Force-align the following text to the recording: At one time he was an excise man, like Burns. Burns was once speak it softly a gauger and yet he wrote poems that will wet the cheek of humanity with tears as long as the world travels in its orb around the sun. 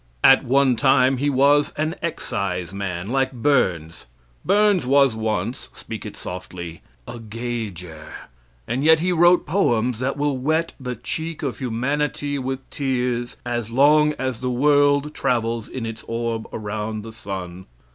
At 0.23 0.43
one 0.43 0.75
time 0.75 1.17
he 1.17 1.29
was 1.29 1.73
an 1.77 1.93
excise 2.01 2.73
man, 2.73 3.09
like 3.11 3.31
Burns. 3.31 4.07
Burns 4.43 4.83
was 4.87 5.13
once 5.15 5.69
speak 5.73 6.07
it 6.07 6.17
softly 6.17 6.81
a 7.07 7.19
gauger 7.19 8.07
and 8.67 8.83
yet 8.83 8.97
he 9.01 9.11
wrote 9.11 9.45
poems 9.45 9.99
that 9.99 10.17
will 10.17 10.39
wet 10.39 10.73
the 10.79 10.95
cheek 10.95 11.43
of 11.43 11.59
humanity 11.59 12.39
with 12.39 12.67
tears 12.71 13.37
as 13.45 13.69
long 13.69 14.13
as 14.13 14.41
the 14.41 14.49
world 14.49 15.13
travels 15.13 15.67
in 15.67 15.85
its 15.85 16.03
orb 16.07 16.47
around 16.51 17.03
the 17.03 17.13
sun. 17.13 17.67